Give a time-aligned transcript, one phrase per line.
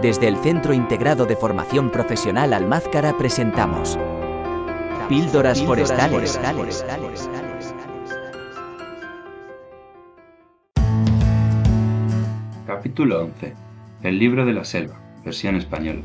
[0.00, 3.98] Desde el Centro Integrado de Formación Profesional Almázcara presentamos
[5.08, 6.38] Píldoras Forestales.
[12.64, 13.54] Capítulo 11.
[14.04, 16.02] El libro de la selva, versión española.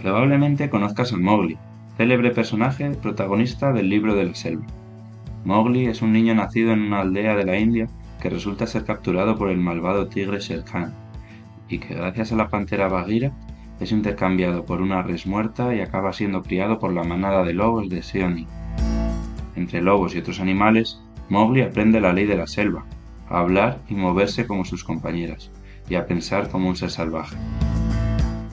[0.00, 1.58] Probablemente conozcas a Mowgli,
[1.98, 4.64] célebre personaje protagonista del libro de la selva.
[5.44, 7.86] Mowgli es un niño nacido en una aldea de la India
[8.22, 11.05] que resulta ser capturado por el malvado tigre Sher Khan
[11.68, 13.32] y que gracias a la pantera Bagheera
[13.80, 17.88] es intercambiado por una res muerta y acaba siendo criado por la manada de lobos
[17.88, 18.46] de Seoni.
[19.54, 22.84] Entre lobos y otros animales, Mowgli aprende la ley de la selva,
[23.28, 25.50] a hablar y moverse como sus compañeras,
[25.88, 27.36] y a pensar como un ser salvaje.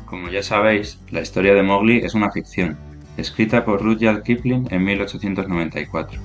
[0.05, 2.77] Como ya sabéis, la historia de Mowgli es una ficción,
[3.17, 6.19] escrita por Rudyard Kipling en 1894.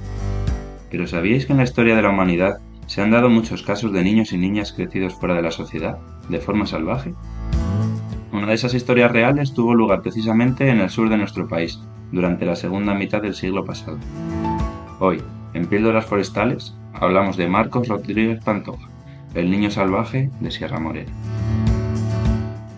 [0.91, 4.02] Pero ¿sabíais que en la historia de la humanidad se han dado muchos casos de
[4.02, 7.14] niños y niñas crecidos fuera de la sociedad, de forma salvaje?
[8.32, 11.80] Una de esas historias reales tuvo lugar precisamente en el sur de nuestro país,
[12.12, 13.98] durante la segunda mitad del siglo pasado.
[14.98, 15.22] Hoy,
[15.55, 18.89] en Píldoras Forestales, hablamos de Marcos Rodríguez Pantoja,
[19.34, 21.12] el niño salvaje de Sierra Morena.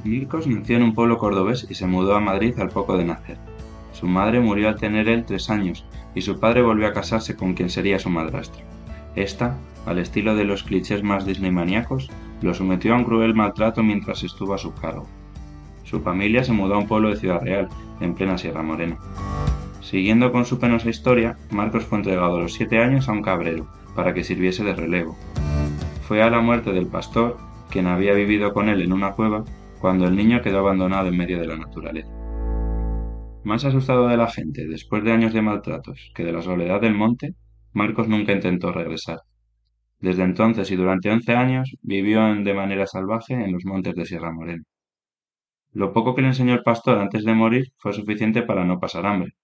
[0.05, 3.39] Marcos nació en un pueblo cordobés y se mudó a Madrid al poco de nacer.
[3.93, 7.55] Su madre murió al tener él tres años y su padre volvió a casarse con
[7.55, 8.63] quien sería su madrastra.
[9.15, 12.11] Esta, al estilo de los clichés más disneymaníacos,
[12.43, 15.07] lo sometió a un cruel maltrato mientras estuvo a su cargo.
[15.85, 17.69] Su familia se mudó a un pueblo de Ciudad Real,
[18.01, 18.97] en plena Sierra Morena.
[19.81, 23.67] Siguiendo con su penosa historia, Marcos fue entregado a los siete años a un cabrero,
[23.95, 25.17] para que sirviese de relevo.
[26.03, 27.39] Fue a la muerte del pastor,
[27.71, 29.45] quien había vivido con él en una cueva,
[29.81, 32.11] cuando el niño quedó abandonado en medio de la naturaleza.
[33.43, 36.95] Más asustado de la gente después de años de maltratos que de la soledad del
[36.95, 37.35] monte,
[37.73, 39.21] Marcos nunca intentó regresar.
[40.01, 44.33] Desde entonces y durante once años vivió de manera salvaje en los montes de Sierra
[44.33, 44.65] Morena.
[45.73, 49.07] Lo poco que le enseñó el pastor antes de morir fue suficiente para no pasar
[49.07, 49.35] hambre.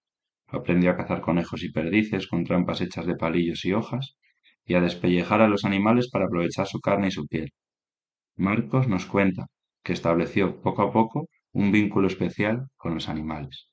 [0.48, 4.16] Aprendió a cazar conejos y perdices con trampas hechas de palillos y hojas,
[4.64, 7.52] y a despellejar a los animales para aprovechar su carne y su piel.
[8.36, 9.46] Marcos nos cuenta
[9.82, 13.68] que estableció poco a poco un vínculo especial con los animales.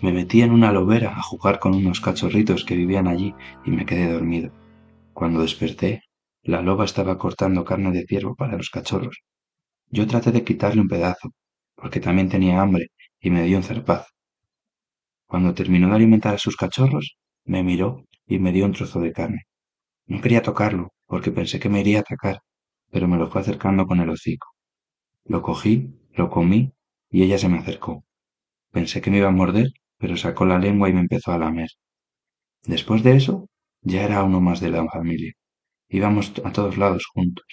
[0.00, 3.84] Me metí en una lobera a jugar con unos cachorritos que vivían allí y me
[3.84, 4.52] quedé dormido.
[5.12, 6.02] Cuando desperté,
[6.42, 9.18] la loba estaba cortando carne de ciervo para los cachorros.
[9.90, 11.30] Yo traté de quitarle un pedazo,
[11.74, 12.88] porque también tenía hambre
[13.20, 14.06] y me dio un zarpazo.
[15.26, 19.12] Cuando terminó de alimentar a sus cachorros, me miró y me dio un trozo de
[19.12, 19.42] carne.
[20.06, 22.40] No quería tocarlo, porque pensé que me iría a atacar,
[22.90, 24.48] pero me lo fue acercando con el hocico.
[25.24, 26.72] Lo cogí, lo comí
[27.10, 28.04] y ella se me acercó.
[28.70, 31.68] Pensé que me iba a morder, pero sacó la lengua y me empezó a lamer.
[32.64, 33.48] Después de eso,
[33.82, 35.32] ya era uno más de la familia.
[35.88, 37.46] Íbamos a todos lados juntos.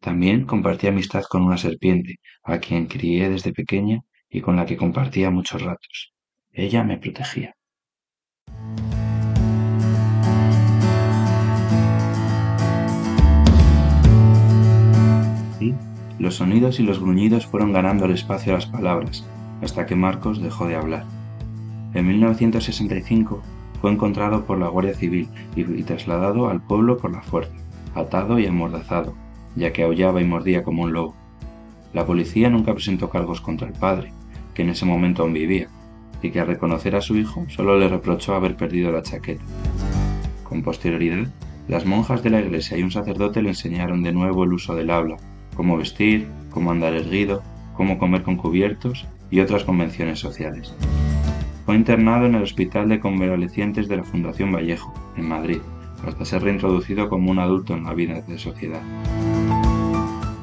[0.00, 4.76] También compartí amistad con una serpiente, a quien crié desde pequeña y con la que
[4.76, 6.12] compartía muchos ratos.
[6.52, 7.54] Ella me protegía.
[16.18, 19.24] Los sonidos y los gruñidos fueron ganando el espacio a las palabras,
[19.62, 21.15] hasta que Marcos dejó de hablar.
[21.96, 23.40] En 1965
[23.80, 27.54] fue encontrado por la Guardia Civil y trasladado al pueblo por la fuerza,
[27.94, 29.14] atado y amordazado,
[29.54, 31.14] ya que aullaba y mordía como un lobo.
[31.94, 34.12] La policía nunca presentó cargos contra el padre,
[34.52, 35.68] que en ese momento aún vivía,
[36.20, 39.42] y que al reconocer a su hijo solo le reprochó haber perdido la chaqueta.
[40.44, 41.28] Con posterioridad,
[41.66, 44.90] las monjas de la iglesia y un sacerdote le enseñaron de nuevo el uso del
[44.90, 45.16] habla,
[45.54, 47.42] cómo vestir, cómo andar erguido,
[47.72, 50.74] cómo comer con cubiertos y otras convenciones sociales.
[51.66, 55.58] Fue internado en el Hospital de Convalecientes de la Fundación Vallejo, en Madrid,
[56.06, 58.80] hasta ser reintroducido como un adulto en la vida de sociedad.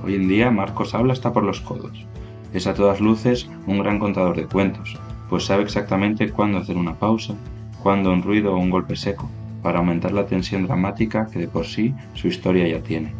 [0.03, 2.05] Hoy en día Marcos habla hasta por los codos.
[2.53, 6.95] Es a todas luces un gran contador de cuentos, pues sabe exactamente cuándo hacer una
[6.95, 7.35] pausa,
[7.81, 9.29] cuándo un ruido o un golpe seco,
[9.61, 13.13] para aumentar la tensión dramática que de por sí su historia ya tiene.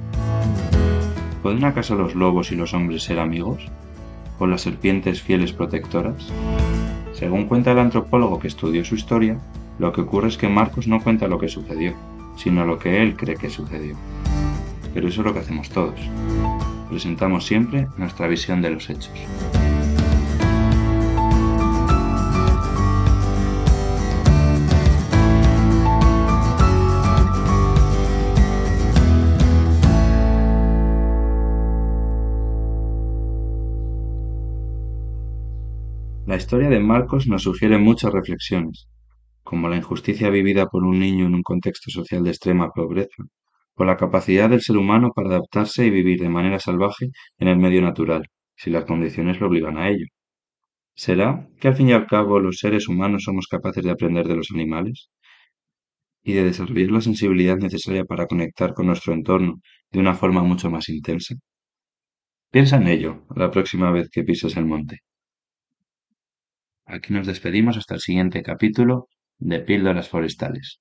[1.41, 3.65] ¿Pueden acaso los lobos y los hombres ser amigos?
[4.39, 6.33] ¿O las serpientes fieles protectoras?
[7.23, 9.39] Según cuenta el antropólogo que estudió su historia,
[9.79, 11.93] lo que ocurre es que Marcos no cuenta lo que sucedió,
[12.35, 13.95] sino lo que él cree que sucedió.
[14.93, 15.97] Pero eso es lo que hacemos todos.
[16.89, 19.13] Presentamos siempre nuestra visión de los hechos.
[36.53, 38.87] Historia de Marcos nos sugiere muchas reflexiones,
[39.41, 43.23] como la injusticia vivida por un niño en un contexto social de extrema pobreza,
[43.73, 47.09] o la capacidad del ser humano para adaptarse y vivir de manera salvaje
[47.39, 50.05] en el medio natural, si las condiciones lo obligan a ello.
[50.93, 54.35] ¿Será que al fin y al cabo los seres humanos somos capaces de aprender de
[54.35, 55.09] los animales?
[56.25, 59.59] y de desarrollar la sensibilidad necesaria para conectar con nuestro entorno
[59.91, 61.33] de una forma mucho más intensa?
[62.51, 64.99] Piensa en ello la próxima vez que pises el monte.
[66.85, 69.07] Aquí nos despedimos hasta el siguiente capítulo
[69.37, 70.79] de Píldoras Forestales.